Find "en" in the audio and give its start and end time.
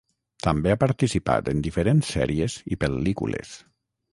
1.53-1.61